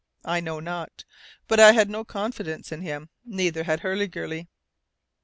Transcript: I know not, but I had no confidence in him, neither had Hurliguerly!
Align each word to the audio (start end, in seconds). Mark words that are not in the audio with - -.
I 0.25 0.39
know 0.39 0.59
not, 0.59 1.05
but 1.47 1.59
I 1.59 1.73
had 1.73 1.87
no 1.87 2.03
confidence 2.03 2.71
in 2.71 2.81
him, 2.81 3.09
neither 3.23 3.65
had 3.65 3.81
Hurliguerly! 3.81 4.47